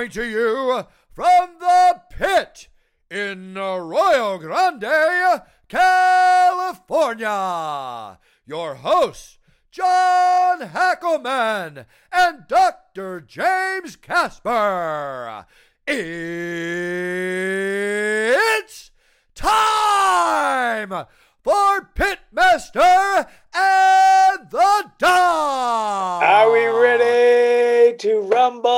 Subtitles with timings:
[0.00, 2.68] coming to you from the pit
[3.10, 7.28] in Arroyo Grande, California.
[8.46, 9.36] Your hosts,
[9.70, 13.20] John Hackleman and Dr.
[13.20, 15.44] James Casper.
[15.86, 16.10] It's
[19.34, 21.04] time
[21.42, 23.99] for Pitmaster and
[24.50, 26.22] the Dog.
[26.24, 28.68] Are we ready to rumble?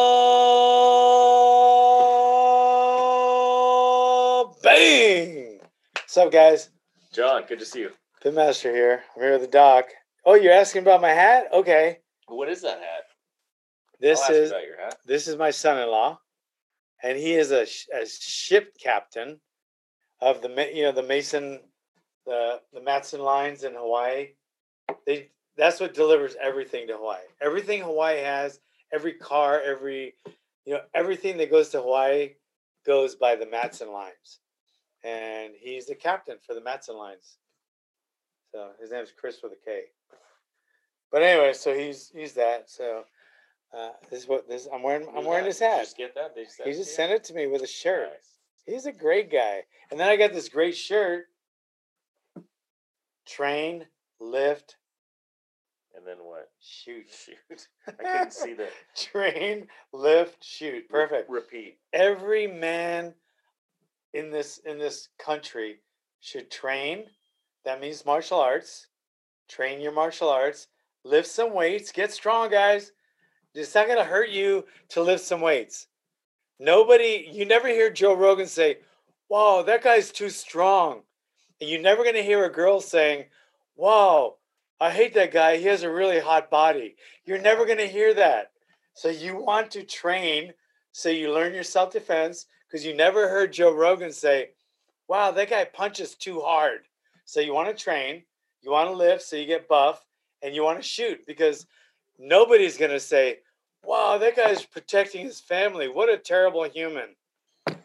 [4.63, 5.61] Bang!
[5.95, 6.69] What's up, guys?
[7.15, 7.91] John, good to see you.
[8.23, 9.03] Pitmaster here.
[9.16, 9.87] I'm here with the doc.
[10.27, 11.47] Oh, you're asking about my hat?
[11.55, 12.01] Okay.
[12.29, 13.05] What is that hat?
[13.99, 14.99] This I'll ask is about your hat.
[15.07, 16.19] this is my son-in-law,
[17.02, 17.63] and he is a,
[17.95, 19.41] a ship captain
[20.21, 21.61] of the you know the Mason
[22.27, 24.29] the the Matson lines in Hawaii.
[25.07, 27.20] They that's what delivers everything to Hawaii.
[27.41, 28.60] Everything Hawaii has,
[28.93, 30.15] every car, every
[30.65, 32.30] you know everything that goes to Hawaii
[32.87, 34.40] goes by the Matson lines,
[35.04, 37.38] and he's the captain for the Matson lines.
[38.52, 39.85] So his name is Chris with a K.
[41.10, 42.71] But anyway, so he's he's that.
[42.71, 43.05] So
[43.77, 45.07] uh, this is what this I'm wearing.
[45.16, 45.80] I'm wearing this hat.
[45.80, 46.34] Just get that?
[46.34, 48.09] They just He just sent it to me with a shirt.
[48.10, 48.32] Nice.
[48.65, 49.62] He's a great guy.
[49.90, 51.27] And then I got this great shirt.
[53.27, 53.87] Train,
[54.21, 54.77] lift,
[56.03, 56.51] And then what?
[56.61, 57.07] shoot.
[57.09, 57.69] Shoot.
[57.87, 60.89] I couldn't see the Train, lift, shoot.
[60.89, 61.31] Perfect.
[61.31, 61.79] repeat.
[61.93, 63.15] Every man
[64.12, 65.77] in this in this country
[66.21, 67.05] should train.
[67.65, 68.89] That means martial arts.
[69.49, 70.67] Train your martial arts.
[71.05, 71.93] Lift some weights.
[71.93, 72.91] Get strong, guys.
[73.55, 75.87] It's not gonna hurt you to lift some weights.
[76.59, 78.78] Nobody, you never hear Joe Rogan say,
[79.28, 81.03] Wow, that guy's too strong.
[81.61, 83.27] And you're never gonna hear a girl saying,
[83.77, 84.39] Wow,
[84.83, 85.59] I hate that guy.
[85.59, 86.97] He has a really hot body.
[87.25, 88.50] You're never gonna hear that.
[88.94, 90.53] So you want to train
[90.91, 94.51] so you learn your self defense because you never heard Joe Rogan say,
[95.06, 96.81] Wow, that guy punches too hard.
[97.27, 98.25] So you want to train,
[98.61, 100.05] you want to lift so you get buff,
[100.43, 101.67] and you want to shoot because
[102.19, 103.39] nobody's going to say,
[103.85, 105.87] Wow, that guy's protecting his family.
[105.87, 107.15] What a terrible human.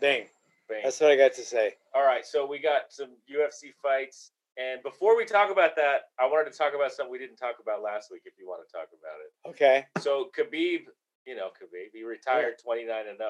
[0.02, 0.26] Bang.
[0.68, 0.82] Bang.
[0.84, 1.76] That's what I got to say.
[1.94, 4.32] All right, so we got some UFC fights.
[4.58, 7.56] And before we talk about that, I wanted to talk about something we didn't talk
[7.62, 9.50] about last week if you want to talk about it.
[9.52, 9.86] Okay.
[10.02, 10.86] So Khabib,
[11.26, 13.30] you know, Khabib, he retired 29 and 0.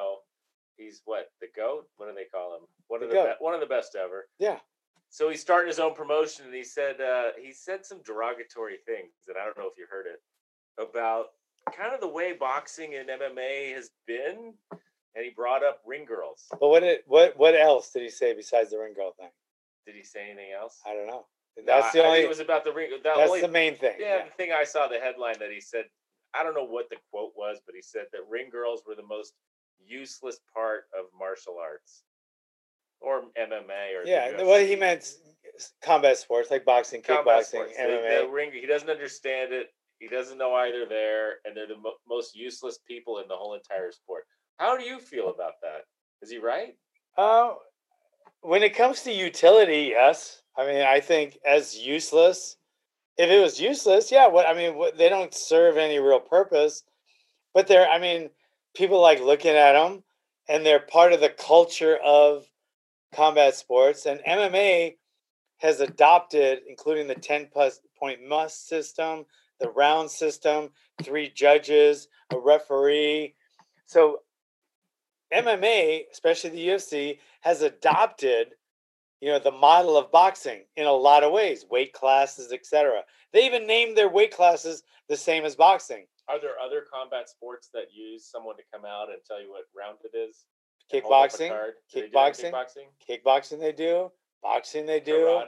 [0.77, 1.85] He's what, the GOAT?
[1.97, 2.61] What do they call him?
[2.87, 3.27] One of The the GOAT.
[3.39, 4.27] be- one of the best ever.
[4.39, 4.59] Yeah.
[5.09, 9.11] So he's starting his own promotion, and he said uh, he said some derogatory things,
[9.27, 10.19] and I don't know if you heard it
[10.81, 11.27] about
[11.75, 16.45] kind of the way boxing and MMA has been, and he brought up ring girls.
[16.59, 19.29] But what did, what what else did he say besides the ring girl thing?
[19.87, 20.79] Did he say anything else?
[20.85, 21.25] I don't know.
[21.57, 22.91] No, That's the I- I only it was about the ring.
[22.91, 23.95] The that's only, the main thing.
[23.97, 24.25] yeah, Yeah.
[24.25, 25.85] the thing I saw the headline that he said.
[26.35, 29.01] I don't know what the quote was, but he said that ring girls were the
[29.01, 29.33] most
[29.79, 32.03] useless part of martial arts
[32.99, 35.09] or MMA or Yeah, what he meant
[35.81, 37.77] combat sports like boxing, combat kickboxing, sports.
[37.77, 38.21] The- MMA.
[38.25, 39.73] The, ring, he doesn't understand it.
[39.99, 43.35] He doesn't know why they're there, and they're the mo- most useless people in the
[43.35, 44.25] whole entire sport.
[44.57, 45.85] How do you feel about that?
[46.21, 46.75] Is he right?
[47.17, 47.55] Uh,
[48.47, 50.41] when it comes to utility, yes.
[50.57, 52.55] I mean, I think as useless,
[53.17, 54.27] if it was useless, yeah.
[54.27, 56.83] What I mean, what, they don't serve any real purpose,
[57.53, 57.89] but they're.
[57.89, 58.29] I mean,
[58.73, 60.01] people like looking at them,
[60.47, 62.45] and they're part of the culture of
[63.13, 64.05] combat sports.
[64.05, 64.95] And MMA
[65.57, 69.25] has adopted, including the ten plus point must system,
[69.59, 70.69] the round system,
[71.03, 73.35] three judges, a referee.
[73.87, 74.19] So
[75.33, 78.49] MMA, especially the UFC, has adopted,
[79.21, 83.01] you know, the model of boxing in a lot of ways, weight classes, etc.
[83.33, 86.05] They even named their weight classes the same as boxing.
[86.29, 89.65] Are there other combat sports that use someone to come out and tell you what
[89.77, 90.45] round it is?
[90.93, 91.73] and hold up a Kickboxing, card?
[91.93, 94.11] Do they do that in kickboxing, kickboxing, kickboxing they do,
[94.41, 95.41] boxing they do.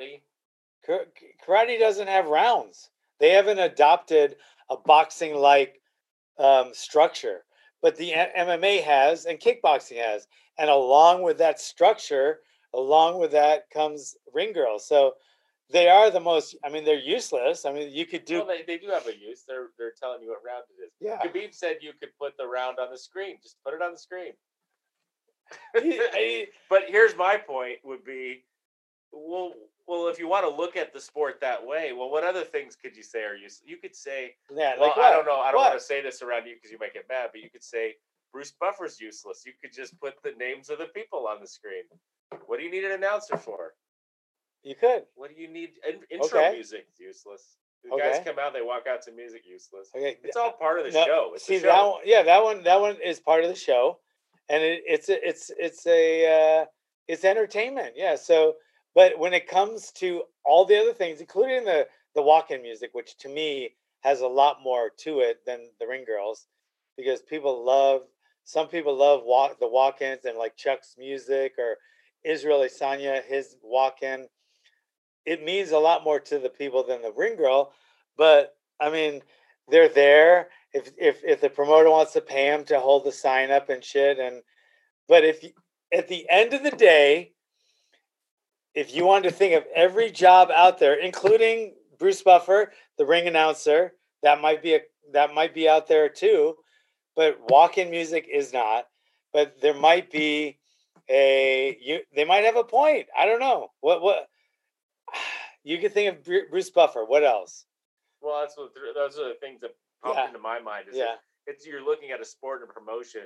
[0.88, 1.08] karate.
[1.48, 2.90] Karate doesn't have rounds.
[3.20, 4.38] They haven't adopted
[4.70, 5.82] a boxing like
[6.38, 7.44] um, structure,
[7.82, 10.28] but the MMA has and kickboxing has.
[10.58, 12.40] And along with that structure,
[12.74, 14.88] along with that comes ring girls.
[14.88, 15.14] So
[15.72, 17.66] they are the most, I mean, they're useless.
[17.66, 19.44] I mean, you could do, Well, they, they do have a use.
[19.48, 20.92] They're they're telling you what round it is.
[21.00, 21.20] yeah.
[21.24, 23.38] Khabib said you could put the round on the screen.
[23.42, 24.34] Just put it on the screen.
[26.70, 28.44] But here's my point: would be,
[29.12, 29.54] well,
[29.90, 32.76] well, if you want to look at the sport that way, well, what other things
[32.76, 35.52] could you say are you You could say, yeah, well, like I don't know, I
[35.52, 35.70] don't What?
[35.72, 37.96] want to say this around you because you might get mad, but you could say
[38.32, 39.44] Bruce Buffer's useless.
[39.48, 41.84] You could just put the names of the people on the screen.
[42.46, 43.74] What do you need an announcer for?
[44.62, 45.04] You could.
[45.16, 45.72] What do you need?
[45.88, 46.54] In, intro Okay.
[46.54, 47.58] music useless.
[47.84, 49.90] The guys come out, they walk out to music useless.
[49.96, 50.18] Okay.
[50.24, 51.32] It's all part of the No, show.
[51.34, 51.68] It's See show.
[51.68, 52.02] that one?
[52.06, 52.64] Yeah, that one.
[52.64, 54.00] That one is part of the show,
[54.50, 56.66] and it, it's a, it's it's a uh,
[57.08, 57.94] it's entertainment.
[57.96, 58.16] Yeah.
[58.16, 58.58] So,
[58.96, 63.18] but when it comes to all the other things, including the the walk-in music, which
[63.18, 63.70] to me
[64.02, 66.48] has a lot more to it than the Ring Girls,
[66.98, 68.02] because people love
[68.44, 71.78] some people love walk the walk-ins and like Chuck's music or
[72.24, 74.28] Israel Adesanya his walk-in.
[75.26, 77.74] It means a lot more to the people than the Ring Girl,
[78.18, 79.22] but I mean
[79.70, 83.52] they're there if if if the promoter wants to pay them to hold the sign
[83.52, 84.42] up and shit and
[85.08, 85.44] but if
[85.94, 87.34] at the end of the day
[88.76, 93.28] if you wanted to think of every job out there including Bruce Buffer the ring
[93.28, 93.94] announcer
[94.24, 94.80] that might be a
[95.14, 96.56] that might be out there too
[97.16, 98.86] but walk-in music is not
[99.34, 100.58] but there might be
[101.10, 104.28] a you they might have a point i don't know what what
[105.64, 107.66] you could think of bruce buffer what else
[108.22, 109.72] Well, that's what those are the things that
[110.04, 110.28] popped Yeah.
[110.28, 110.86] into my mind.
[110.90, 113.24] Is yeah that it's you're looking at a sport and promotion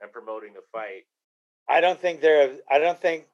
[0.00, 1.04] and promoting the fight.
[1.68, 2.56] I don't think they're.
[2.70, 3.26] I don't think.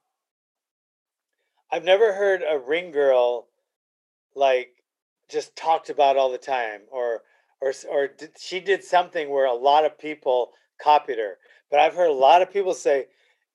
[1.73, 3.49] I've never heard a ring girl,
[4.35, 4.71] like,
[5.31, 7.23] just talked about all the time, or
[7.61, 11.39] or or did, she did something where a lot of people copied her.
[11.71, 13.09] But I've heard a lot of people say,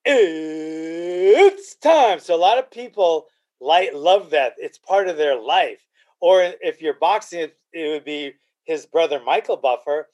[0.06, 3.28] "It's time." So a lot of people
[3.60, 4.56] like love that.
[4.58, 5.86] It's part of their life.
[6.22, 8.34] Or if you're boxing, it, it would be
[8.66, 10.10] his brother Michael Buffer.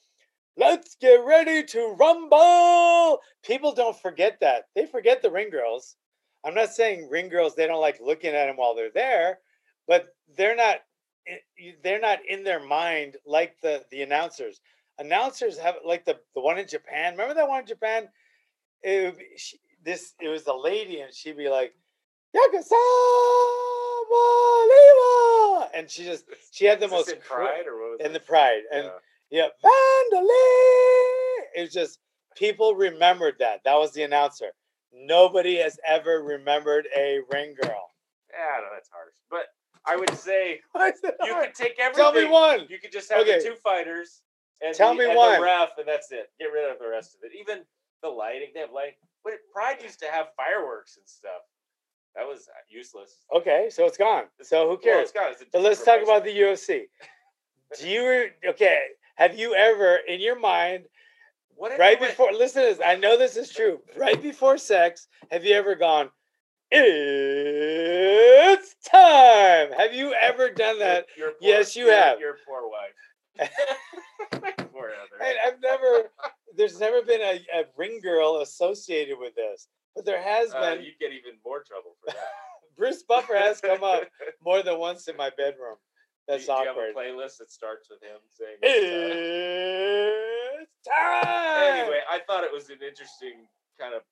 [0.56, 3.20] Let's get ready to rumble.
[3.44, 4.68] People don't forget that.
[4.74, 5.96] They forget the ring girls.
[6.44, 9.38] I'm not saying ring girls they don't like looking at them while they're there,
[9.88, 10.78] but they're not
[11.82, 14.60] they're not in their mind like the the announcers.
[14.98, 17.12] Announcers have like the the one in Japan.
[17.12, 18.08] Remember that one in Japan?
[18.82, 21.74] It would be, she, this it was a lady and she'd be like
[22.36, 22.74] Yakasama
[25.74, 28.62] and she just she had the most in pride or what was in the pride
[28.72, 28.90] and
[29.30, 29.48] Yeah.
[29.64, 29.70] yeah,
[30.12, 31.44] Wanderlei.
[31.56, 31.98] It was just
[32.36, 33.60] people remembered that.
[33.64, 34.52] That was the announcer.
[34.94, 37.90] Nobody has ever remembered a ring girl.
[38.32, 39.14] Yeah, no, that's harsh.
[39.30, 39.46] But
[39.86, 41.46] I would say Why is it you hard?
[41.46, 42.02] could take everything.
[42.04, 42.66] Tell me one.
[42.68, 43.38] You could just have Okay.
[43.38, 44.22] the two fighters
[44.60, 45.34] and, Tell the, me and one.
[45.36, 46.30] the ref, and that's it.
[46.38, 47.32] Get rid of the rest of it.
[47.38, 47.64] Even
[48.02, 48.94] the lighting, they have lighting.
[49.24, 51.42] But Pride used to have fireworks and stuff.
[52.14, 53.24] That was uh, useless.
[53.34, 54.24] Okay, so it's gone.
[54.42, 55.02] So who Well, cares?
[55.04, 56.82] it's got- it's a So let's talk about the UFC.
[57.80, 58.78] Do you okay?
[59.16, 60.84] Have you ever, in your mind,
[61.60, 62.32] right you went- before?
[62.32, 62.80] Listen to this.
[62.84, 63.80] I know this is true.
[63.96, 66.10] Right before sex, have you ever gone?
[67.36, 69.72] It's time.
[69.76, 71.06] Have you ever done that?
[71.16, 72.18] Your poor- Yes, you your- have.
[72.20, 72.94] Your poor wife.
[74.72, 75.22] poor Heather.
[75.24, 76.10] And I've never,
[76.56, 80.84] there's never been a, a ring girl associated with this, but there has Uh, been.
[80.84, 82.18] you'd get even more trouble for that.
[82.76, 84.02] Bruce Buffer has come up
[84.44, 85.76] more than once in my bedroom.
[86.26, 90.88] That's do, you- do you have a playlist that starts with him saying it's It's
[90.88, 91.78] time.
[91.78, 93.46] Anyway, I thought it was an interesting
[93.78, 94.02] kind of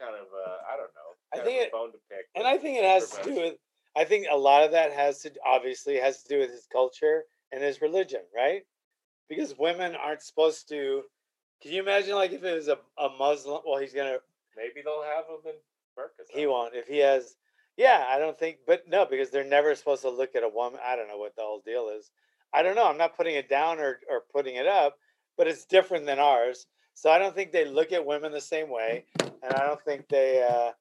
[0.00, 1.10] kind of uh, I don't know.
[1.34, 2.26] I think it- bone to pick.
[2.34, 3.54] and I think it has to do with.
[3.96, 7.24] I think a lot of that has to obviously has to do with his culture
[7.52, 8.62] and his religion, right?
[9.28, 11.02] Because women aren't supposed to.
[11.62, 13.60] Can you imagine, like, if it was a, a Muslim?
[13.66, 14.18] Well, he's gonna.
[14.56, 15.54] maybe they'll have him in
[15.98, 16.26] burkas.
[16.32, 17.36] He won't if he has.
[17.80, 20.80] Yeah, I don't think, but no, because they're never supposed to look at a woman.
[20.86, 22.10] I don't know what the whole deal is.
[22.52, 22.86] I don't know.
[22.86, 24.98] I'm not putting it down or or putting it up,
[25.38, 26.66] but it's different than ours.
[26.92, 30.08] So I don't think they look at women the same way, and I don't think
[30.10, 30.46] they.
[30.46, 30.72] uh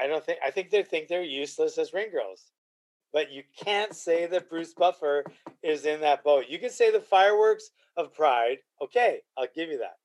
[0.00, 0.38] I don't think.
[0.46, 2.52] I think they think they're useless as ring girls.
[3.12, 5.24] But you can't say that Bruce Buffer
[5.64, 6.44] is in that boat.
[6.48, 8.58] You can say the fireworks of Pride.
[8.80, 9.98] Okay, I'll give you that,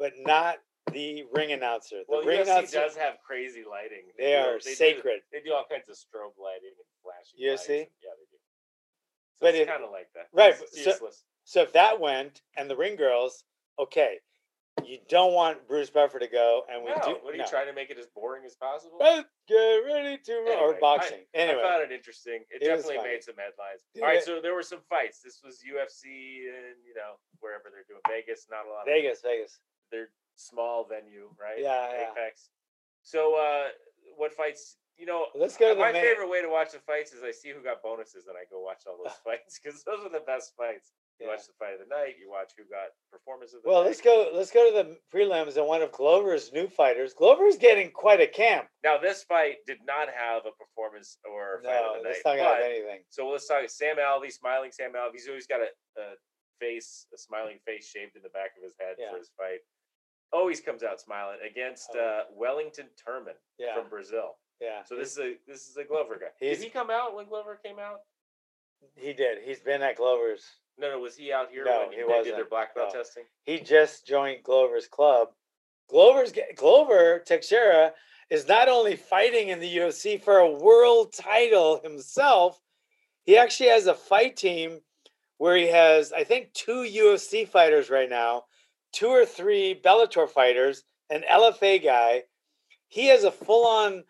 [0.00, 0.56] but not
[0.90, 1.98] the ring announcer.
[2.00, 2.80] The Well, ring UFC announcer.
[2.80, 4.10] does have crazy lighting.
[4.18, 5.22] They do- are do- sacred.
[5.30, 7.38] they do all kinds of strobe lighting and flashing.
[7.38, 7.82] UFC?
[7.82, 8.36] and- Yeah, they do.
[8.36, 10.28] So But it's kind of like that.
[10.32, 11.10] right, so-
[11.44, 13.44] So if that went and the ring girls,
[13.78, 14.20] okay,
[14.84, 17.14] you don't want Bruce Buffer to go, and we no, do.
[17.24, 17.48] what are you no.
[17.48, 18.96] trying to make it as boring as possible?
[18.98, 21.26] Let's get ready to ru- or boxing.
[21.34, 22.44] I anyway, found it interesting.
[22.50, 23.82] It, It definitely made some headlines.
[23.94, 24.24] Did All right, it?
[24.24, 25.20] so there were some fights.
[25.20, 28.48] This was UFC and you know wherever they're doing Vegas.
[28.48, 28.80] Not a lot.
[28.82, 29.60] Of, Vegas, Vegas.
[29.90, 30.10] they're
[30.42, 31.58] small venue, right?
[31.58, 32.10] Yeah, yeah.
[32.12, 32.50] Apex.
[33.02, 33.68] So, uh,
[34.16, 34.76] what fights?
[34.98, 37.48] You know, Let's go my main- favorite way to watch the fights is I see
[37.50, 40.52] who got bonuses and I go watch all those fights because those are the best
[40.54, 40.92] fights.
[41.18, 41.32] You Yeah.
[41.34, 42.16] watch the fight of the night.
[42.20, 43.88] You watch who got performance of the Well, night.
[43.88, 44.30] let's go.
[44.32, 47.14] Let's go to the prelims and one of Glover's new fighters.
[47.14, 48.68] Glover's getting quite a camp.
[48.84, 52.36] Now, this fight did not have a performance or fight No, of the let's night.
[52.38, 53.00] not but- anything.
[53.08, 55.12] So let's talk Sam Alvey, smiling Sam Alvey.
[55.14, 55.68] He's always got a,
[56.00, 56.14] a
[56.60, 59.10] face, a smiling face shaved in the back of his head Yeah.
[59.12, 59.60] for his fight.
[60.32, 62.00] Always comes out smiling against Oh.
[62.00, 64.36] uh, Wellington Turman Yeah, from Brazil.
[64.60, 64.82] yeah.
[64.84, 66.28] So this is a this is a Glover guy.
[66.40, 68.00] Did he come out when Glover came out?
[68.96, 69.38] he did.
[69.44, 70.44] He's been at Glover's.
[70.78, 70.98] No, no.
[70.98, 72.50] Was he out here No, when he they did their wasn't.
[72.50, 72.98] black belt No.
[73.00, 73.24] testing?
[73.44, 75.28] He just joined Glover's club.
[75.88, 77.92] Glover's Glover Teixeira
[78.30, 82.58] is not only fighting in the UFC for a world title himself,
[83.24, 84.80] he actually has a fight team
[85.36, 88.44] where he has, I think, two UFC fighters right now,
[88.92, 92.22] two or three Bellator fighters, an LFA guy.
[92.88, 94.04] He has a full-on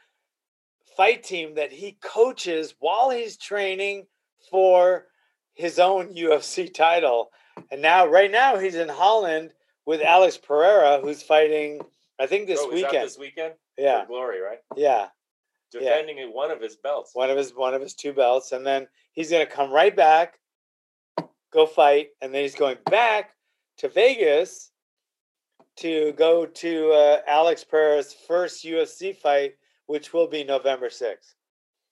[0.97, 4.07] fight team that he coaches while he's training
[4.51, 5.07] for
[5.55, 7.31] his own UFC title.
[7.71, 9.53] And now, right now, he's in Holland
[9.87, 11.81] with Alex Pereira, who's fighting.
[12.19, 13.07] I think this Oh, weekend.
[13.07, 13.55] this weekend?
[13.79, 14.59] Yeah, For Glory, right?
[14.77, 15.09] yeah.
[15.71, 17.13] Defending in one of his belts.
[17.15, 20.39] One of his one of his two belts, and then he's gonna come right back,
[21.51, 23.31] go fight, and then he's going back
[23.79, 24.71] to Vegas
[25.77, 29.55] to go to uh, Alex Pereira's first UFC fight,
[29.87, 31.35] which will be November sixth.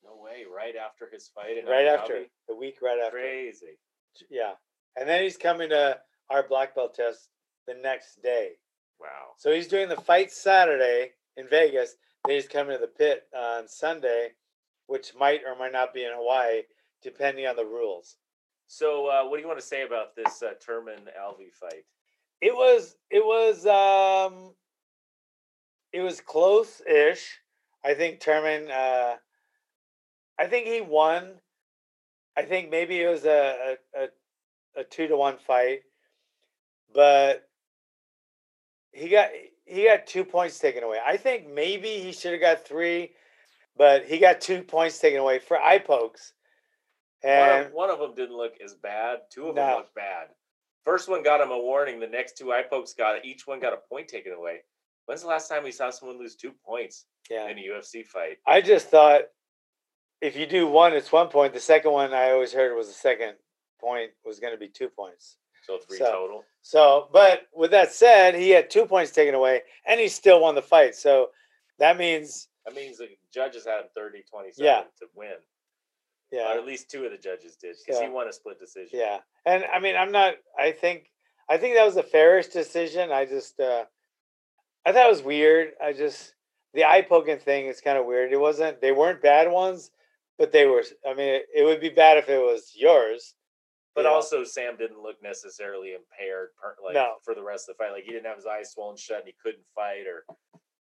[0.05, 0.45] No way.
[0.55, 2.27] Right after his fight in Right Abu after Dhabi?
[2.49, 3.19] the week, right after.
[3.19, 3.79] Crazy.
[4.31, 4.53] Yeah,
[4.97, 5.99] and then he's coming to
[6.31, 7.29] our black belt test
[7.67, 8.53] the next day.
[9.01, 9.33] Wow.
[9.39, 11.95] So he's doing the fight Saturday in Vegas.
[12.27, 14.31] Then he's coming to the pit on Sunday,
[14.89, 16.63] which might or might not be in Hawaii,
[17.03, 18.17] depending on the rules.
[18.67, 21.85] So, uh, what do you want to say about this uh, Turman Alvey fight?
[22.41, 24.55] It was it was um
[25.93, 27.39] it was close-ish.
[27.85, 29.17] I think Turman uh
[30.39, 31.35] I think he won.
[32.37, 35.81] I think maybe it was a a, a, a two to one fight,
[36.95, 37.47] but
[38.93, 39.29] he got
[39.67, 40.99] he got two points taken away.
[41.05, 43.13] I think maybe he should have got three,
[43.77, 46.33] but he got two points taken away for eye pokes.
[47.23, 49.19] One And of, one of them didn't look as bad.
[49.31, 50.29] Two of them looked bad.
[50.85, 52.01] First one got him a warning.
[52.01, 54.61] The next two eye pokes got each one got a point taken away.
[55.07, 57.49] When's the last time we saw someone lose two points yeah.
[57.49, 58.39] in a UFC fight?
[58.47, 59.23] I just thought
[60.21, 61.53] if you do one, it's one point.
[61.53, 63.35] The second one I always heard was the second
[63.81, 65.37] point was going to be two points.
[65.67, 66.45] So three So- total.
[66.63, 70.55] So, but with that said, he had two points taken away and he still won
[70.55, 70.95] the fight.
[70.95, 71.31] So
[71.79, 74.83] that means, That means the judges had him 30 27 Yeah.
[74.99, 75.37] to win.
[76.33, 78.99] Or at least two of the judges did because he won a split decision.
[79.01, 79.19] yeah.
[79.47, 81.11] And I mean, I'm not, I think,
[81.49, 83.11] I think that was the fairest decision.
[83.11, 83.85] I just, uh,
[84.87, 85.71] I thought it was weird.
[85.83, 86.35] I just,
[86.75, 88.33] the eye poking thing is kind of weird.
[88.33, 89.91] It wasn't, they weren't bad ones,
[90.39, 93.35] but they were, I mean, it, would be bad if it was yours.
[93.97, 94.15] But know?
[94.15, 96.51] also, Sam didn't look necessarily impaired,
[96.85, 97.15] like No.
[97.25, 97.93] for the rest of the fight.
[97.93, 100.25] Like he didn't have his eyes swollen shut and he couldn't fight, or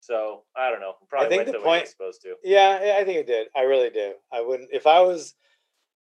[0.00, 0.94] so I don't know.
[1.08, 2.34] Probably think went the the, point- was supposed to.
[2.44, 3.48] Yeah, yeah, I think it did.
[3.54, 4.14] I really do.
[4.32, 5.34] I wouldn't if I was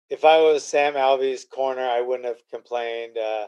[0.10, 3.18] if I was Sam Alvey's corner, I wouldn't have complained.
[3.18, 3.48] Uh,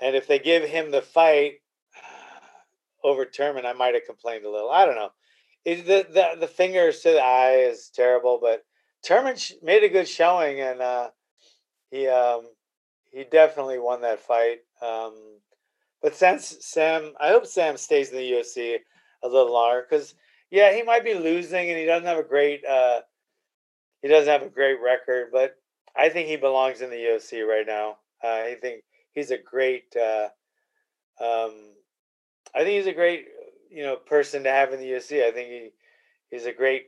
[0.00, 1.54] and if they give him the fight
[3.04, 4.70] over Turman, I might have complained a little.
[4.70, 5.10] I don't know.
[5.64, 8.62] It, the, the the fingers to the eye is terrible, but
[9.04, 11.10] Turman sh- made a good showing, and uh,
[11.90, 12.42] he um,
[13.10, 14.58] he definitely won that fight.
[14.80, 15.40] Um,
[16.02, 18.78] but since Sam, I hope Sam stays in the UFC
[19.22, 20.14] a little longer because
[20.50, 23.00] yeah, he might be losing and he doesn't have a great uh
[24.02, 25.56] he doesn't have a great record, but
[25.96, 27.96] I think he belongs in the UFC right now.
[28.22, 28.82] Uh, I think
[29.12, 30.28] he's a great uh
[31.20, 31.54] um
[32.54, 33.26] I think he's a great
[33.70, 35.24] you know person to have in the UFC.
[35.24, 35.70] I think he
[36.30, 36.86] he's a great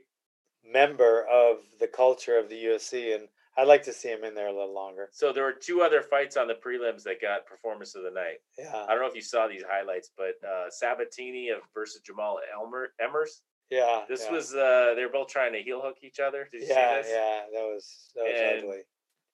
[0.64, 3.28] member of the culture of the UFC and
[3.58, 5.08] I'd like to see him in there a little longer.
[5.10, 8.38] So there were two other fights on the prelims that got performance of the night.
[8.56, 8.84] Yeah.
[8.88, 12.90] I don't know if you saw these highlights, but uh, Sabatini of versus Jamal Elmer
[13.02, 13.40] Emmers.
[13.68, 14.02] Yeah.
[14.08, 14.32] This yeah.
[14.32, 16.48] was uh, they were both trying to heel hook each other.
[16.52, 17.10] Did you yeah, see this?
[17.12, 18.82] yeah, that was that was And- ugly.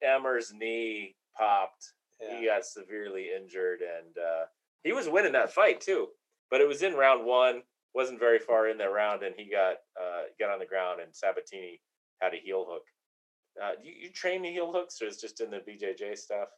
[0.02, 1.93] Emmers' knee popped.
[2.21, 2.38] Yeah.
[2.38, 4.45] He got severely injured, and uh,
[4.83, 6.09] he was winning that fight too.
[6.50, 7.62] But it was in round one.
[7.95, 11.14] wasn't very far in that round, and he got uh, got on the ground, and
[11.14, 11.81] Sabatini
[12.21, 12.83] had a heel hook.
[13.64, 16.49] Uh, you, you train the heel hooks, or is it just in the BJJ stuff?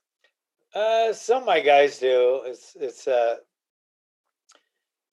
[0.75, 2.42] Uh, some of my guys do.
[2.44, 3.36] It's it's uh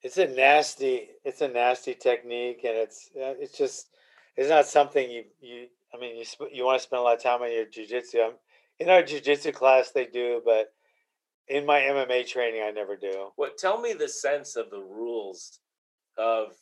[0.02, 3.90] it's a nasty it's a nasty technique, and it's uh, it's just
[4.36, 5.68] it's not something you you.
[5.94, 8.26] I mean, you sp- you want to spend a lot of time on your jujitsu.
[8.26, 8.34] I'm
[8.80, 10.74] in our jujitsu class they do, but
[11.48, 13.30] in my MMA training I never do.
[13.36, 13.58] What?
[13.58, 15.60] Tell me the sense of the rules
[16.18, 16.54] of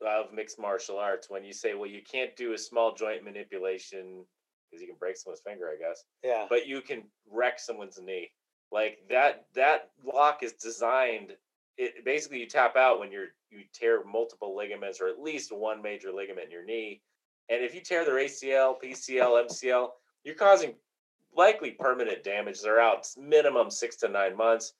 [0.00, 4.24] of mixed martial arts when you say, well, you can't do a small joint manipulation
[4.70, 6.04] because you can break someone's finger, I guess.
[6.22, 8.30] Yeah, but you can wreck someone's knee.
[8.72, 11.36] Like that that lock is designed
[11.78, 15.82] it basically you tap out when you're you tear multiple ligaments or at least one
[15.82, 17.00] major ligament in your knee.
[17.48, 19.88] And if you tear their ACL, PCL, MCL,
[20.24, 20.74] you're causing
[21.36, 22.60] likely permanent damage.
[22.60, 24.72] They're out minimum 6 to 9 months.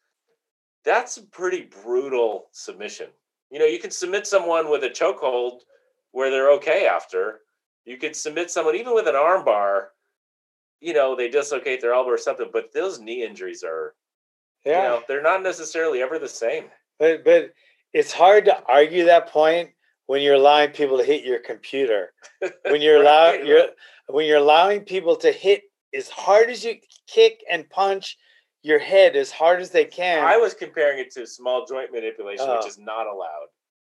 [0.85, 3.09] That's a pretty brutal submission.
[3.51, 5.61] You know, you can submit someone with a chokehold
[6.11, 7.41] where they're okay after.
[7.87, 9.93] You could submit someone even with an arm bar
[10.81, 13.95] you know, they dislocate their elbow or something, but those knee injuries are,
[14.65, 14.83] yeah.
[14.83, 16.65] you know, they're not necessarily ever the same.
[16.99, 17.53] But but
[17.93, 19.71] it's hard to argue that point
[20.07, 22.13] when you're allowing people to hit your computer.
[22.69, 23.69] When you're allowing you're
[24.09, 25.63] when you're allowing people to hit
[25.95, 26.77] as hard as you
[27.07, 28.17] kick and punch
[28.63, 30.25] your head as hard as they can.
[30.25, 32.67] I was comparing it to small joint manipulation, which Oh.
[32.67, 33.47] is not allowed,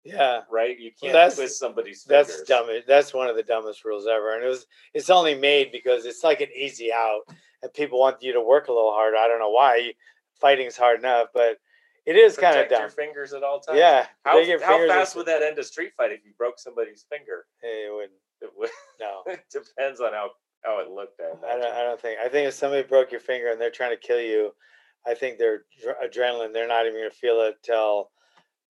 [0.05, 0.41] yeah.
[0.51, 0.79] right?
[0.79, 2.29] You can't that's- twist somebody's fingers.
[2.29, 2.67] That's dumb.
[2.87, 4.35] That's one of the dumbest rules ever.
[4.35, 7.23] And it was it's only made because it's like an easy out
[7.63, 9.17] and people want you to work a little harder.
[9.17, 9.93] I don't know why.
[10.41, 11.59] Fighting's hard enough, but
[12.05, 12.81] it is kind of dumb.
[12.81, 13.79] your fingers at all times.
[13.79, 14.07] Yeah.
[14.25, 17.47] How, how fast would that end a street fight if you broke somebody's finger?
[17.61, 18.13] Hey, it wouldn't.
[18.41, 19.23] It would, No.
[19.27, 20.31] it depends on how,
[20.65, 21.21] how it looked.
[21.21, 21.73] I I don't.
[21.75, 22.19] I don't think.
[22.19, 24.51] I think if somebody broke your finger and they're trying to kill you,
[25.07, 28.11] I think their dr- adrenaline, they're not even going to feel it till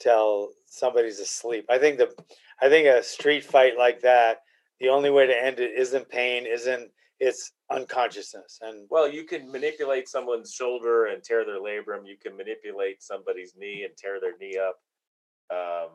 [0.03, 1.67] till somebody's asleep.
[1.69, 2.13] I think the
[2.61, 4.39] I think a street fight like that,
[4.81, 6.91] the only way to end it isn't pain, isn't
[7.21, 8.59] it's unconsciousness.
[8.63, 12.05] And Well, you can manipulate someone's shoulder and tear their labrum.
[12.05, 14.81] You can manipulate somebody's knee and tear their knee up.
[15.51, 15.91] Um,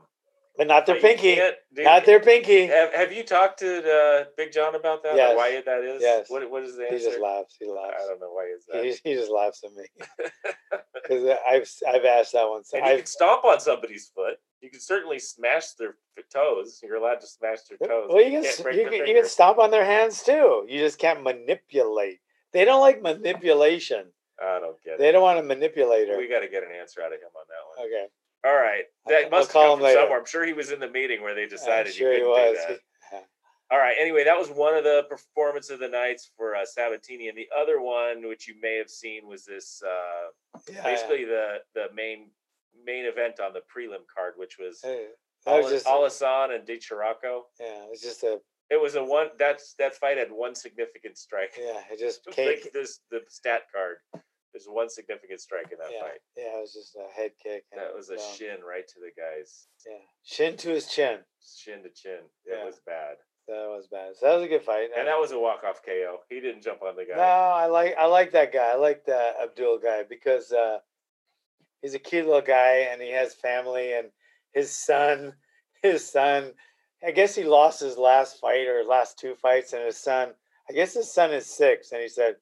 [0.57, 1.35] but not their but pinky.
[1.35, 2.67] can't their pinky.
[2.67, 5.15] Have, have you talked to uh, Big John about that?
[5.15, 5.37] Yes.
[5.37, 6.01] Why that is?
[6.01, 6.29] Yes.
[6.29, 6.97] What, what is the answer?
[6.97, 7.55] He just laughs.
[7.59, 7.95] He laughs.
[8.03, 8.83] I don't know why is that.
[8.83, 9.85] He, he just laughs at me
[10.93, 12.63] because I've I've asked that one.
[12.63, 14.39] So and you I've, can stomp on somebody's foot.
[14.61, 15.95] You can certainly smash their
[16.33, 16.79] toes.
[16.81, 18.09] You're allowed to smash their toes.
[18.09, 20.65] Well, you can can't s- break you can, you can stomp on their hands too.
[20.67, 22.19] You just can't manipulate.
[22.53, 24.05] They don't like manipulation.
[24.41, 25.07] I don't get They it.
[25.07, 26.17] They don't want to manipulate her.
[26.17, 27.87] We got to get an answer out of him on that one.
[27.87, 28.07] Okay,
[28.46, 30.00] All right, I'll- that I'll must call come from later.
[30.01, 30.20] somewhere.
[30.20, 32.58] I'm sure he was in the meeting where they decided sure you he couldn't was.
[32.67, 32.74] do
[33.12, 33.27] that.
[33.72, 33.98] All right.
[34.00, 37.50] Anyway, that was one of the performance of the nights for uh, Sabatini, and the
[37.58, 42.32] other one, which you may have seen, was this uh, Yeah, basically the the main
[42.86, 45.08] main event on the prelim card, which was Hey,
[45.46, 47.41] was Al- just Alhassan and Di Chirico.
[47.60, 47.84] yeah.
[47.84, 48.39] it was just a
[48.70, 51.53] It was a one that's that fight had one significant strike.
[51.60, 51.82] yeah.
[51.91, 52.72] It just Like cake.
[52.72, 53.98] this the stat card.
[54.57, 56.21] There's one significant strike in that Yeah, fight.
[56.35, 56.57] yeah.
[56.57, 57.65] It was just a head kick.
[57.75, 58.25] That was a done.
[58.33, 61.19] shin right to the guy's Yeah, shin to his chin.
[61.45, 62.21] shin to chin.
[62.45, 62.65] It Yeah.
[62.65, 63.17] was bad.
[63.47, 64.15] That was bad.
[64.17, 64.89] So that was a good fight.
[64.97, 66.23] And that was a walk off KO.
[66.27, 67.17] He didn't jump on the guy.
[67.17, 68.71] No, I like I like that guy.
[68.71, 70.79] I like that Abdul guy because uh,
[71.84, 74.12] he's a cute little guy and he has family and
[74.53, 75.36] his son,
[75.84, 76.55] his son.
[77.05, 80.34] I guess he lost his last fight or last two fights, and his son.
[80.67, 82.38] I guess his son is six, and he said,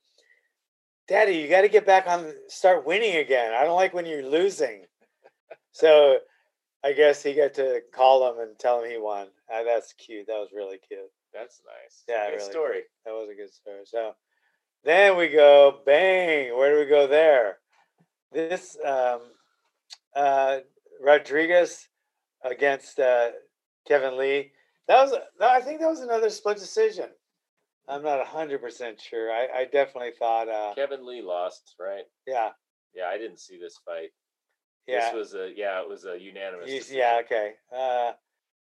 [1.08, 3.54] "Daddy, you got to get back on, start winning again.
[3.54, 4.86] I don't like when you're losing."
[5.72, 6.18] so,
[6.84, 9.28] I guess he got to call him and tell him he won.
[9.54, 10.28] Uh, that's cute.
[10.28, 11.12] That was really cute.
[11.34, 12.04] That's nice.
[12.08, 12.52] Yeah, Good really.
[12.52, 12.82] story.
[13.06, 13.82] That was a good story.
[13.86, 14.14] So
[14.84, 16.56] then we go bang.
[16.56, 17.58] Where do we go there?
[18.32, 19.22] This um,
[20.16, 20.60] uh,
[21.02, 21.88] Rodriguez
[22.44, 23.32] against uh,
[23.88, 24.52] Kevin Lee.
[24.88, 27.10] That was I think that was another split decision.
[27.88, 29.32] I'm not hundred percent sure.
[29.32, 32.04] I, I definitely thought, uh, Kevin Lee lost, right?
[32.28, 32.50] yeah,
[32.96, 34.10] Yeah, I didn't see this fight.
[34.88, 36.70] yeah, This was a yeah, it was a unanimous.
[36.70, 36.98] You- decision.
[36.98, 37.54] yeah, okay.
[37.76, 38.14] Uh,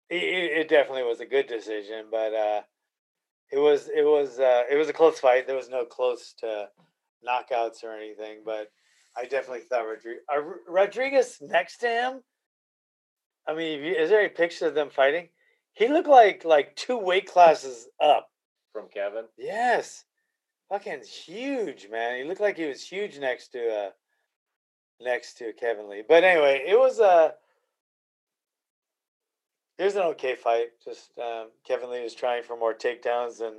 [0.09, 2.61] it, it it definitely was a good decision, but uh,
[3.51, 5.47] it was it was uh, it was a close fight.
[5.47, 6.69] There was no close to
[7.27, 8.71] knockouts or anything, but
[9.17, 12.21] I definitely thought Rodriguez, uh, Rodriguez next to him.
[13.47, 15.29] I mean, is there any picture of them fighting?
[15.73, 18.28] He looked like like two weight classes up.
[18.71, 19.25] From Kevin.
[19.37, 20.05] Yes,
[20.69, 22.17] fucking huge, man.
[22.17, 23.89] He looked like he was huge next to uh
[25.01, 26.03] next to Kevin Lee.
[26.07, 27.33] But anyway, it was a
[29.77, 30.67] it was an okay fight.
[30.83, 33.55] Just um, Kevin Lee was trying for more takedowns and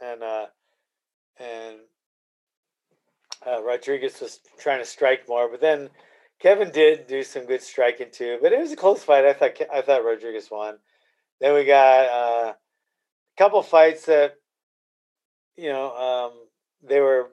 [0.00, 0.46] and uh
[1.38, 1.76] and
[3.46, 5.88] uh, Rodriguez was trying to strike more, but then
[6.40, 8.38] Kevin did do some good striking too.
[8.42, 9.24] But it was a close fight.
[9.24, 10.78] I thought I thought Rodriguez won.
[11.40, 12.56] Then we got uh, a
[13.38, 14.34] couple fights that
[15.56, 16.32] you know, um,
[16.82, 17.30] they were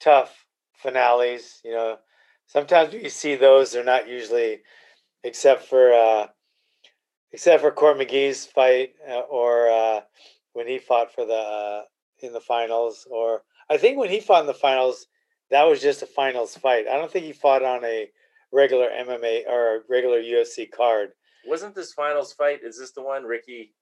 [0.00, 1.60] tough finales.
[1.64, 1.98] You know,
[2.46, 4.60] sometimes you see those, they're not usually,
[5.24, 6.26] except for uh,
[7.32, 10.00] except for Court McGee's fight uh, or uh,
[10.52, 11.82] when he fought for the uh,
[12.20, 15.06] in the finals, or I think when he fought in the finals,
[15.50, 16.86] that was just a finals fight.
[16.88, 18.08] I don't think he fought on a
[18.52, 21.10] regular MMA or a regular UFC card.
[21.46, 22.60] Wasn't this finals fight?
[22.62, 23.72] Is this the one Ricky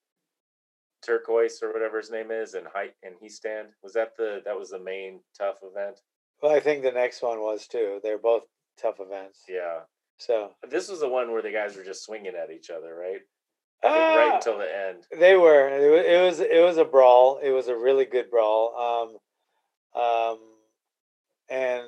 [1.06, 3.68] Turcios or whatever his name is and height and he stand?
[3.82, 6.00] Was that the that was the main tough event?
[6.42, 7.98] Well, I think the next one was too.
[8.02, 8.42] They're both
[8.80, 9.40] tough events.
[9.48, 9.80] Yeah.
[10.18, 13.20] So This was the one where the guys were just swinging at each other, right?
[13.82, 15.04] Think right Ah, until the end.
[15.18, 15.68] They were.
[15.68, 16.40] It was.
[16.40, 16.78] It was.
[16.78, 17.38] A brawl.
[17.42, 18.74] It was a really good brawl.
[19.94, 20.38] Um, um,
[21.50, 21.84] and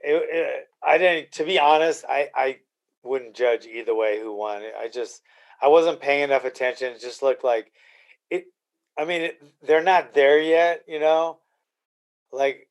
[0.00, 1.32] it, it, I didn't.
[1.32, 2.58] To be honest, I I
[3.02, 4.62] wouldn't judge either way who won.
[4.78, 5.22] I just
[5.60, 6.92] I wasn't paying enough attention.
[6.92, 7.72] It just looked like.
[8.98, 9.30] I mean,
[9.66, 10.84] they're not there yet.
[10.86, 11.38] You know,
[12.32, 12.68] like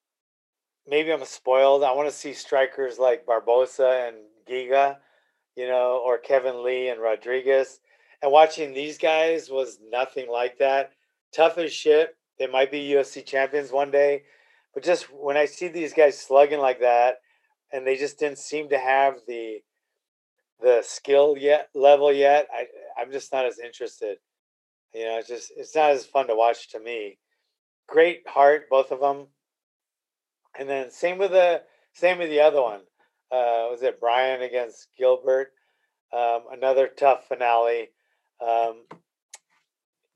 [0.87, 1.83] maybe I'm spoiled.
[1.83, 4.17] I want to see strikers like Barbosa and
[4.49, 4.97] Giga.
[5.55, 7.79] you know, or Kevin Lee and Rodriguez.
[8.21, 10.91] And watching these guys was nothing like that.
[11.35, 12.15] Tough as shit.
[12.39, 14.23] They might be UFC champions one day,
[14.73, 17.17] but just when I see these guys slugging like that,
[17.71, 19.59] and they just didn't seem to have the
[20.59, 22.65] the skill yet level yet, I
[22.99, 24.17] I'm just not as interested.
[24.93, 27.17] You know, it's just it's not as fun to watch to me.
[27.87, 29.27] Great heart, both of them.
[30.57, 31.61] And then same with the
[31.93, 32.81] same with the other one.
[33.31, 35.53] Uh, was it Brian against Gilbert?
[36.13, 37.89] Um, another tough finale.
[38.45, 38.83] Um,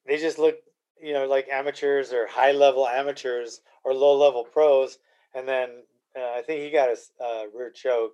[0.05, 0.55] they just look,
[1.01, 4.97] you know, like amateurs or high level amateurs or low level pros.
[5.33, 5.69] And then
[6.17, 8.13] uh, I think he got a uh, rear choke.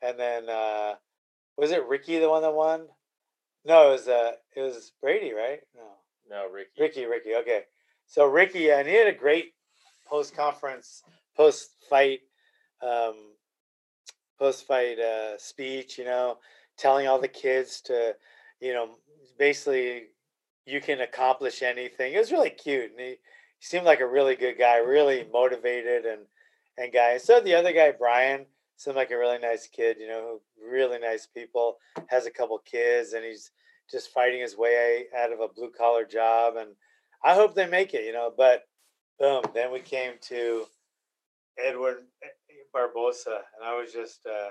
[0.00, 0.94] And then uh,
[1.58, 2.86] was it Ricky the one that won?
[3.64, 5.60] No, it was uh, it was Brady, right?
[5.74, 5.82] No,
[6.28, 6.70] No, Ricky.
[6.78, 7.34] Ricky, Ricky.
[7.34, 7.62] Okay,
[8.06, 9.52] so Ricky, and he had a great
[10.06, 11.02] post conference,
[11.36, 12.20] post fight,
[12.82, 13.34] um,
[14.38, 15.98] post fight uh, speech.
[15.98, 16.38] You know,
[16.78, 18.16] telling all the kids to,
[18.60, 18.96] you know,
[19.38, 20.04] basically
[20.66, 22.14] you can accomplish anything.
[22.14, 23.16] It was really cute, and he, he
[23.60, 26.22] seemed like a really good guy, really motivated and
[26.78, 27.18] and guy.
[27.18, 28.46] So the other guy, Brian,
[28.80, 29.98] seemed like a really nice kid.
[30.00, 30.40] You know,
[30.70, 31.76] really nice people.
[32.06, 33.50] Has a couple kids, and he's
[33.90, 36.56] just fighting his way out of a blue collar job.
[36.56, 36.70] And
[37.22, 38.04] I hope they make it.
[38.04, 38.62] You know, but
[39.18, 40.64] boom, then we came to
[41.62, 41.98] Edward
[42.74, 44.26] Barbosa, and I was just.
[44.26, 44.50] Uh,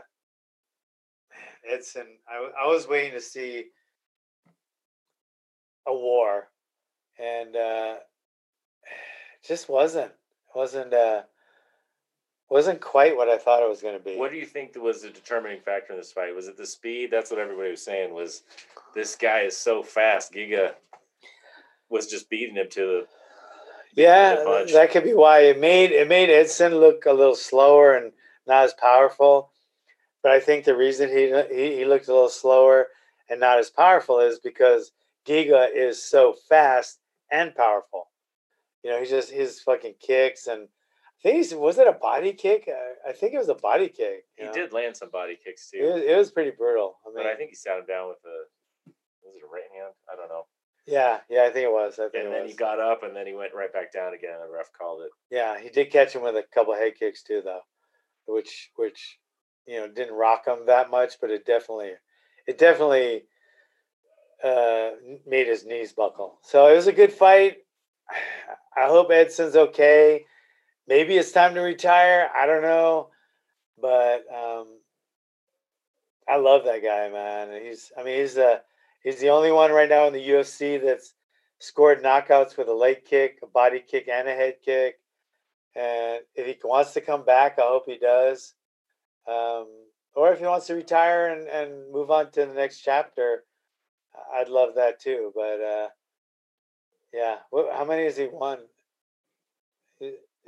[1.70, 3.66] Edson, I, w- I was waiting to see
[5.88, 6.50] a war,
[7.20, 7.96] and uh,
[9.48, 10.12] just wasn't
[10.56, 11.24] wasn't uh,
[12.50, 14.18] wasn't quite what I thought it was going to be.
[14.18, 16.36] What do you think was the determining factor in this fight?
[16.36, 17.10] Was it the speed?
[17.12, 18.14] That's what everybody was saying.
[18.14, 18.44] Was
[18.96, 20.34] this guy is so fast?
[20.34, 20.74] Giga
[21.90, 23.08] was just beating him to the.
[23.96, 27.94] yeah, the that could be why it made it made Edson look a little slower
[27.94, 28.12] and
[28.48, 29.52] not as powerful.
[30.22, 32.88] But I think the reason he he, he looked a little slower
[33.30, 34.92] and not as powerful is because
[35.28, 37.00] Giga is so fast
[37.32, 38.08] and powerful.
[38.84, 40.68] You know, he just his fucking kicks and
[41.20, 42.70] I think he's, was it a body kick?
[43.08, 44.24] I think it was a body kick.
[44.36, 44.54] He know?
[44.54, 46.98] did land some body kicks It too, was, it was pretty brutal.
[47.06, 48.92] I mean, but I think he sat him down with a.
[49.26, 49.94] Was it a right hand?
[50.12, 50.46] I don't know.
[50.88, 52.00] yeah, yeah, I think it was.
[52.00, 52.52] I think And it then was.
[52.52, 54.36] he got up, and then he went right back down again.
[54.42, 55.12] And the ref called it.
[55.30, 57.62] Yeah, he did catch him with a couple head kicks too, though,
[58.26, 59.20] which which
[59.68, 61.92] you know didn't rock him that much, but it definitely
[62.48, 63.24] it definitely
[64.44, 64.92] uh,
[65.28, 66.40] made his knees buckle.
[66.44, 67.58] So it was a good fight.
[68.78, 70.26] I hope Edson's okay.
[70.90, 72.32] Maybe it's time to retire.
[72.36, 73.10] I don't know,
[73.80, 74.66] but um,
[76.28, 77.62] I love that guy, man.
[77.64, 78.64] He's I mean he's the
[79.04, 81.14] he's the only one right now in the UFC that's
[81.60, 84.96] scored knockouts with a leg kick, a body kick, and a head kick.
[85.76, 88.56] And if he wants to come back, I hope he does.
[89.28, 89.68] Um,
[90.16, 93.44] or if he wants to retire and, and move on to the next chapter,
[94.34, 95.32] I'd love that too.
[95.36, 95.88] But uh,
[97.14, 98.58] yeah, what, how many has he won?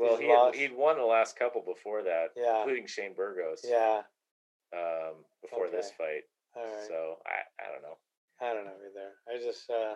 [0.01, 2.59] Well, he's he had, he'd won the last couple before that, Yeah.
[2.59, 3.61] including Shane Burgos.
[3.67, 4.01] yeah.
[4.73, 6.23] Um, before this fight,
[6.55, 6.87] All right.
[6.87, 7.97] so I I don't know.
[8.39, 9.11] I don't know either.
[9.29, 9.95] I just uh,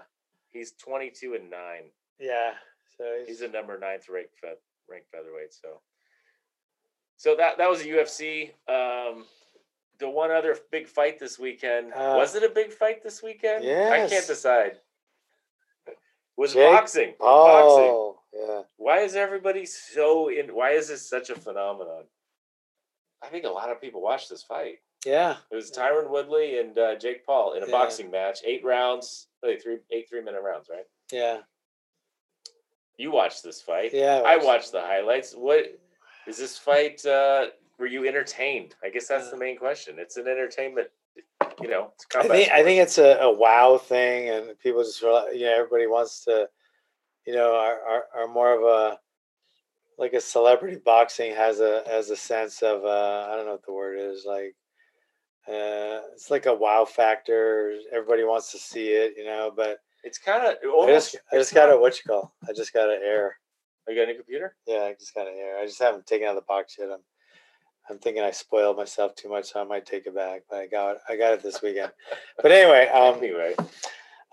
[0.52, 1.86] He's twenty two and nine.
[2.20, 2.54] yeah.
[2.98, 4.54] So he's, He's a number ninth ranked fe-
[4.89, 5.54] ranked featherweight.
[5.54, 5.80] So,
[7.18, 8.52] so that that was a UFC.
[8.68, 9.26] Um,
[9.98, 13.63] the one other big fight this weekend Uh, was it a big fight this weekend?
[13.63, 13.89] Yeah.
[13.94, 14.78] I can't decide.
[16.38, 17.13] Was Jake boxing?
[17.19, 17.91] Boxing.
[17.91, 18.62] oh yeah.
[18.78, 20.54] Why is everybody so in?
[20.54, 22.04] Why is this such a phenomenon?
[23.24, 24.80] I think a lot of people watched this fight.
[25.06, 25.38] Yeah.
[25.52, 27.71] It was Tyron Woodley and uh, Jake Paul in a Yeah.
[27.71, 30.86] boxing match, eight rounds, like three, eight three minute rounds, right?
[31.12, 31.39] Yeah.
[32.98, 33.93] You watched this fight.
[33.93, 34.21] Yeah.
[34.26, 35.34] I watched the highlights.
[35.34, 35.80] What
[36.28, 37.06] is this fight?
[37.06, 38.76] Uh, were you entertained?
[38.84, 39.95] I guess that's the Uh, main question.
[40.00, 40.88] It's an entertainment,
[41.62, 41.91] you know.
[41.94, 45.54] It's I think I think it's a, a wow thing, and people just you know
[45.56, 46.48] everybody wants to,
[47.26, 49.00] you know, are, are are more of a
[49.98, 53.65] like a celebrity boxing has a has a sense of uh, I don't know what
[53.65, 54.56] the word is like.
[55.48, 57.76] Uh, it's like a wow factor.
[57.91, 59.52] Everybody wants to see it, you know.
[59.56, 62.34] But it's kind of I just I just got a what you call.
[62.48, 63.38] I just got an air.
[63.88, 64.56] Are you got a new computer?
[64.65, 65.60] Yeah, I just got an air.
[65.60, 66.89] I just haven't taken out the box yet.
[66.91, 67.02] I'm
[67.89, 70.43] I'm thinking I spoiled myself too much, so I might take it back.
[70.50, 71.91] But I got I got it this weekend.
[72.41, 73.56] But anyway, um, anyway,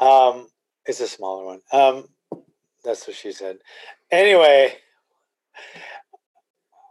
[0.00, 0.48] um,
[0.86, 1.60] it's a smaller one.
[1.72, 2.08] Um,
[2.84, 3.58] that's what she said.
[4.10, 4.74] Anyway,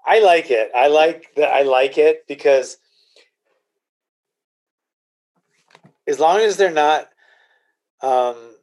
[0.05, 0.71] I like it.
[0.75, 1.49] I like that.
[1.49, 2.77] I like it because
[6.07, 7.09] as long as they're not
[8.01, 8.55] um,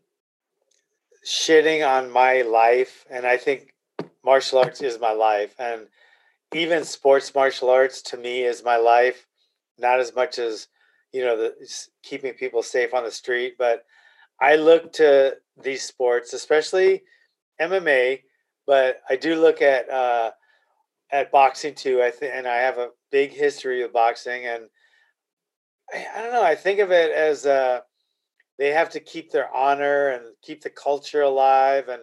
[1.27, 3.75] shitting on my life, and I think
[4.25, 5.87] martial arts is my life, and
[6.55, 9.27] even sports martial arts to me is my life,
[9.79, 10.69] not as much as
[11.13, 11.55] you know, the
[12.03, 13.55] keeping people safe on the street.
[13.59, 13.85] But
[14.41, 17.03] I look to these sports, especially
[17.61, 18.23] MMA,
[18.67, 20.31] but I do look at uh,
[21.11, 22.03] at boxing too.
[22.03, 24.65] I think, and I have a big history of boxing, and
[25.93, 26.45] I, I don't know.
[26.45, 27.81] I think of it as uh,
[28.59, 32.03] they have to keep their honor and keep the culture alive, and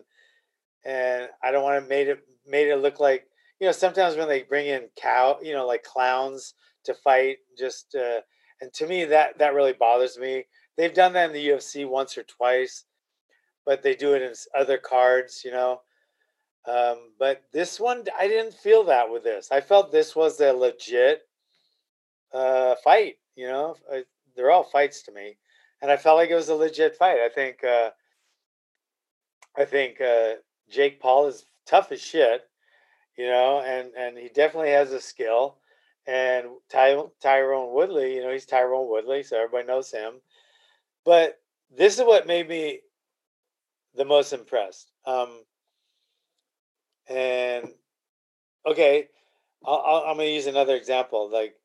[0.83, 3.27] and I don't want to made it made it look like
[3.59, 6.53] you know sometimes when they bring in cow, you know, like clowns
[6.85, 8.21] to fight, just uh,
[8.61, 10.45] and to me that that really bothers me.
[10.77, 12.83] They've done that in the UFC once or twice,
[13.65, 15.81] but they do it in other cards, you know.
[16.67, 19.49] Um, but this one, I didn't feel that with this.
[19.51, 21.21] I felt this was a legit
[22.33, 23.15] uh, fight.
[23.35, 24.03] You know, I,
[24.35, 25.37] they're all fights to me,
[25.81, 27.19] and I felt like it was a legit fight.
[27.19, 27.91] I think, uh,
[29.57, 30.33] I think uh,
[30.69, 32.41] Jake Paul is tough as shit,
[33.17, 35.57] you know, and and he definitely has a skill.
[36.07, 40.21] And Ty, Tyrone Woodley, you know, he's Tyrone Woodley, so everybody knows him.
[41.03, 41.39] But
[41.75, 42.81] this is what made me
[43.95, 44.91] the most impressed.
[45.05, 45.41] Um,
[47.09, 47.69] and
[48.67, 49.07] okay,
[49.65, 51.29] I'll, I'll, I'm going to use another example.
[51.31, 51.55] Like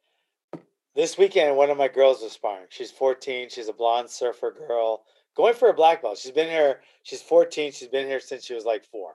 [0.94, 2.66] this weekend, one of my girls was sparring.
[2.70, 3.48] She's 14.
[3.50, 5.02] She's a blonde surfer girl
[5.36, 6.18] going for a black belt.
[6.18, 6.80] She's been here.
[7.02, 7.72] She's 14.
[7.72, 9.14] She's been here since she was like four,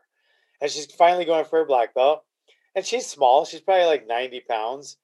[0.66, 2.24] and she's finally going for a black belt.
[2.74, 3.46] And she's small.
[3.46, 4.98] She's probably like 90 pounds.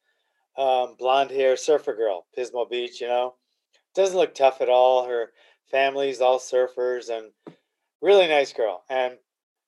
[0.57, 2.99] Um, blonde hair, surfer girl, Pismo Beach.
[2.99, 3.35] You know,
[3.93, 5.05] doesn't look tough at all.
[5.05, 5.33] Her
[5.69, 7.31] family's all surfers and
[8.01, 8.83] really nice girl.
[8.89, 9.17] And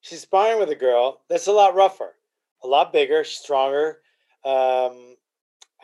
[0.02, 2.16] she's sparring with a girl that's a lot rougher,
[2.64, 4.00] a lot bigger, stronger,
[4.44, 5.16] um,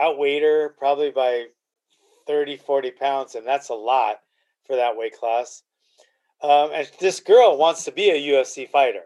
[0.01, 1.45] outweighed her probably by
[2.25, 3.35] 30, 40 pounds.
[3.35, 4.21] And that's a lot
[4.65, 5.61] for that weight class.
[6.41, 9.03] Um, and this girl wants to be a UFC fighter.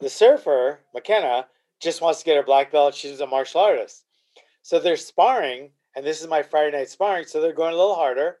[0.00, 1.46] The surfer, McKenna,
[1.80, 2.94] just wants to get her black belt.
[2.94, 4.04] She's a martial artist.
[4.62, 7.26] So they're sparring, and this is my Friday night sparring.
[7.26, 8.38] So they're going a little harder.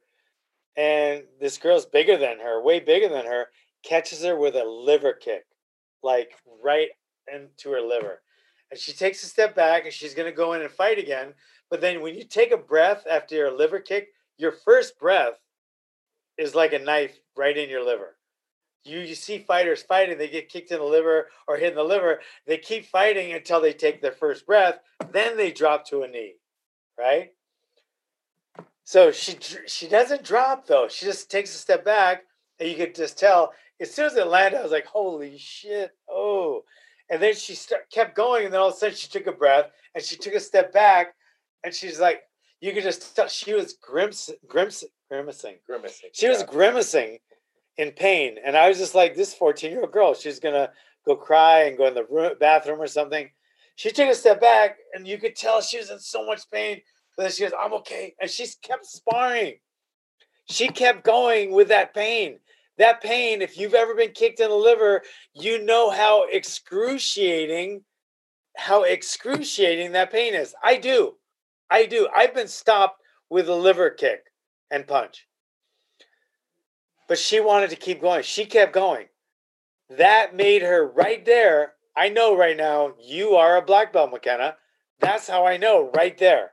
[0.76, 3.48] And this girl's bigger than her, way bigger than her,
[3.82, 5.44] catches her with a liver kick,
[6.02, 6.88] like right
[7.32, 8.22] into her liver.
[8.70, 11.34] And she takes a step back and she's going to go in and fight again.
[11.70, 15.34] But then when you take a breath after your liver kick, your first breath
[16.38, 18.16] is like a knife right in your liver.
[18.84, 21.84] You, you see fighters fighting, they get kicked in the liver or hit in the
[21.84, 22.20] liver.
[22.46, 24.80] They keep fighting until they take their first breath.
[25.12, 26.34] Then they drop to a knee,
[26.98, 27.32] right?
[28.84, 30.88] So she she doesn't drop though.
[30.88, 32.24] She just takes a step back,
[32.58, 33.52] and you could just tell.
[33.80, 36.64] As soon as it landed, I was like, "Holy shit!" Oh,
[37.10, 39.32] and then she start, kept going, and then all of a sudden she took a
[39.32, 41.14] breath and she took a step back,
[41.64, 42.22] and she's like,
[42.60, 45.56] you could just tell she was grimace, grimace, grimacing.
[45.66, 46.10] Grimacing.
[46.12, 47.18] She was grimacing
[47.80, 50.72] in pain, and I was just like, "This fourteen-year-old girl, she's gonna
[51.06, 53.30] go cry and go in the room, bathroom or something."
[53.76, 56.82] She took a step back, and you could tell she was in so much pain.
[57.16, 59.60] But then she goes, "I'm okay," and she kept sparring.
[60.48, 62.40] She kept going with that pain.
[62.76, 67.84] That pain, if you've ever been kicked in the liver, you know how excruciating,
[68.56, 70.54] how excruciating that pain is.
[70.62, 71.16] I do.
[71.70, 72.08] I do.
[72.14, 74.32] I've been stopped with a liver kick
[74.70, 75.26] and punch.
[77.10, 78.22] But she wanted to keep going.
[78.22, 79.06] She kept going.
[79.88, 81.72] That made her right there.
[81.96, 84.54] I know right now you are a black belt, McKenna.
[85.00, 86.52] That's how I know right there.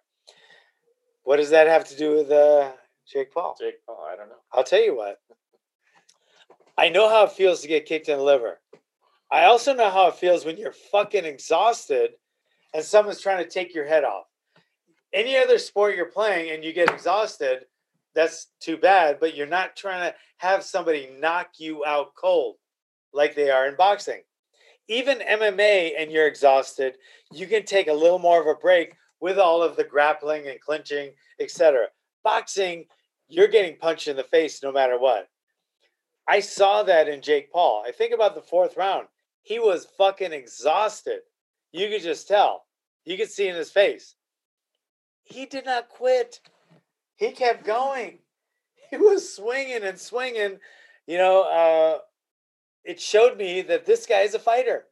[1.25, 2.71] What does that have to do with uh,
[3.07, 3.55] Jake Paul?
[3.59, 4.03] Jake Paul.
[4.11, 4.41] I don't know.
[4.51, 5.19] I'll tell you what.
[6.75, 8.59] I know how it feels to get kicked in the liver.
[9.31, 12.13] I also know how it feels when you're fucking exhausted
[12.73, 14.25] and someone's trying to take your head off.
[15.13, 17.65] Any other sport you're playing and you get exhausted,
[18.15, 22.55] that's too bad, but you're not trying to have somebody knock you out cold
[23.13, 24.21] like they are in boxing.
[24.87, 26.95] Even MMA and you're exhausted,
[27.31, 30.61] you can take a little more of a break with all of the grappling and
[30.61, 31.87] clinching, etc.
[32.23, 32.85] Boxing,
[33.27, 35.27] you're getting punched in the face no matter what.
[36.27, 37.83] I saw that in Jake Paul.
[37.85, 39.07] I think about the fourth round.
[39.41, 41.19] He was fucking exhausted.
[41.71, 42.65] You could just tell.
[43.05, 44.15] You could see in his face.
[45.23, 46.39] He did not quit.
[47.15, 48.19] He kept going.
[48.91, 50.59] He was swinging and swinging.
[51.07, 51.99] You know, uh,
[52.85, 54.85] it showed me that this guy is a fighter.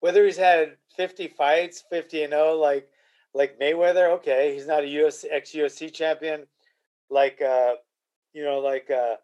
[0.00, 2.88] Whether he's had 50 fights, 50 and 0, like
[3.34, 6.46] like Mayweather, okay, he's not a UFC ex UFC champion,
[7.10, 7.74] like uh,
[8.32, 9.16] you know, like uh,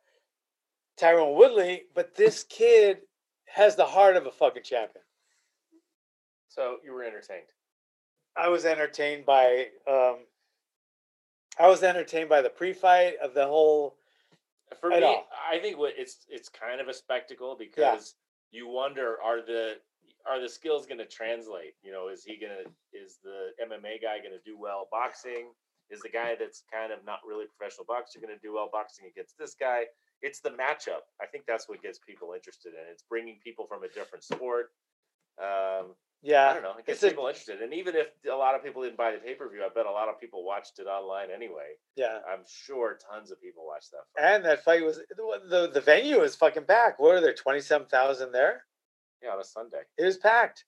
[0.98, 2.98] Tyrone Woodley, but this kid
[3.46, 5.04] has the heart of a fucking champion.
[6.48, 7.46] So you were entertained.
[8.36, 10.18] I was entertained by um,
[11.58, 13.96] I was entertained by the pre-fight of the whole.
[14.78, 15.28] For At me, all.
[15.50, 18.14] I think what it's it's kind of a spectacle because
[18.52, 19.76] you wonder are the
[20.28, 21.74] are the skills going to translate?
[21.82, 25.50] You know, is he going to is the MMA guy going to do well boxing?
[25.90, 29.06] Is the guy that's kind of not really professional boxer going to do well boxing
[29.10, 29.84] against this guy?
[30.22, 31.10] It's the matchup.
[31.20, 32.86] I think that's what gets people interested in.
[32.92, 34.70] It's bringing people from a different sport.
[35.42, 36.50] Um, Yeah.
[36.50, 36.70] I don't know.
[36.78, 37.62] It gets It's a- people interested.
[37.62, 39.86] And even if a lot of people didn't buy the pay per view, I bet
[39.86, 41.72] a lot of people watched it online anyway.
[41.96, 42.18] Yeah.
[42.28, 44.02] I'm sure tons of people watched that.
[44.20, 44.34] Fight.
[44.34, 44.98] And that fight was
[45.48, 47.00] the the, venue was fucking packed.
[47.00, 47.34] What are there?
[47.34, 48.64] Twenty seven thousand there.
[49.22, 49.82] Yeah, on a Sunday.
[49.98, 50.64] It was packed.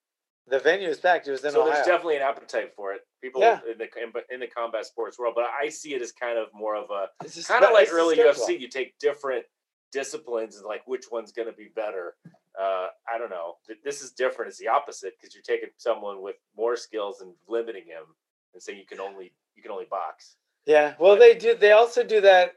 [0.49, 1.29] The venue was packed.
[1.29, 1.75] It was in so Ohio.
[1.75, 3.03] there's definitely an appetite for it.
[3.23, 3.61] People Yeah.
[3.71, 3.89] in the
[4.35, 7.09] in, the combat sports world, but I see it as kind of more of a
[7.45, 8.43] kind of like a early schedule.
[8.47, 8.59] UFC.
[8.59, 9.45] You take different
[9.93, 12.17] disciplines and like which one's going to be better.
[12.61, 13.57] Uh, I don't know.
[13.85, 14.51] This is different.
[14.51, 18.05] It's the opposite because you're taking someone with more skills and limiting him
[18.53, 20.37] and saying you can only you can only box.
[20.67, 20.95] Yeah.
[20.99, 21.55] Well, they do.
[21.55, 22.53] They also do that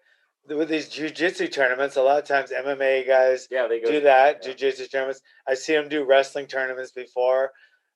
[0.47, 1.95] with these jujitsu tournaments.
[1.95, 4.41] A lot of times, MMA guys Yeah, they go do that.
[4.45, 4.53] yeah.
[4.53, 5.21] Jujitsu tournaments.
[5.47, 7.51] I see them do wrestling tournaments before.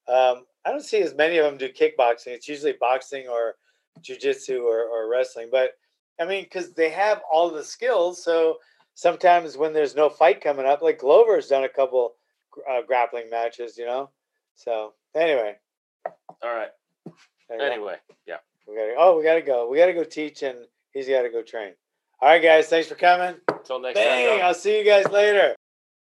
[0.07, 2.27] Um, I don't see as many of them do kickboxing.
[2.27, 3.55] It's usually boxing or
[4.01, 5.49] jujitsu or, or wrestling.
[5.51, 5.71] But
[6.19, 8.57] I mean, because they have all the skills, so
[8.99, 12.15] sometimes when there's no fight coming up, like Glover's done a couple
[12.69, 14.09] uh, grappling matches, you know.
[14.55, 15.55] So anyway,
[16.05, 16.69] All right.
[17.49, 17.63] go.
[17.63, 17.95] Anyway,
[18.27, 18.37] yeah.
[18.67, 18.95] we gotta.
[18.97, 19.69] Oh, we gotta go.
[19.69, 20.59] We gotta go teach, and
[20.91, 21.73] he's got to go train.
[22.21, 22.67] All right, guys.
[22.67, 23.35] Thanks for coming.
[23.47, 24.05] Until next time.
[24.05, 24.41] Bang!
[24.41, 25.55] I'll see you guys later.